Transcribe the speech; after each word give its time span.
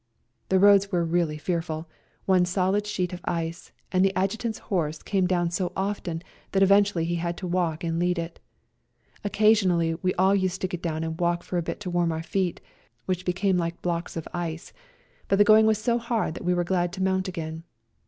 The 0.49 0.57
roads 0.57 0.91
were 0.91 1.05
really 1.05 1.37
fearful, 1.37 1.87
one 2.25 2.43
solid 2.45 2.87
sheet 2.87 3.13
of 3.13 3.21
ice, 3.23 3.71
and 3.91 4.03
the 4.03 4.17
Adjutant's 4.17 4.57
horse 4.73 5.03
came 5.03 5.27
down 5.27 5.51
so 5.51 5.71
often 5.77 6.23
that 6.53 6.63
eventually 6.63 7.05
he 7.05 7.17
had 7.17 7.37
to 7.37 7.45
walk 7.45 7.83
and 7.83 7.99
lead 7.99 8.17
it. 8.17 8.39
Occasionally 9.23 9.93
we 10.01 10.15
all 10.15 10.33
used 10.33 10.59
to 10.61 10.67
get 10.67 10.81
down 10.81 11.03
and 11.03 11.19
walk 11.21 11.43
for 11.43 11.59
a 11.59 11.61
bit 11.61 11.79
to 11.81 11.91
warm 11.91 12.11
our 12.11 12.23
feet, 12.23 12.61
which 13.05 13.25
became 13.25 13.57
like 13.59 13.83
blocks 13.83 14.17
of 14.17 14.27
ice, 14.33 14.73
but 15.27 15.37
the 15.37 15.43
going 15.43 15.67
was 15.67 15.77
94 15.77 15.83
A 15.83 15.85
COLD 15.85 15.99
NIGHT 15.99 15.99
RIDE 15.99 16.05
so 16.05 16.15
hard 16.15 16.33
that 16.33 16.45
we 16.45 16.53
were 16.55 16.63
glad 16.63 16.93
to 16.93 17.03
mount 17.03 17.27
again. 17.27 17.63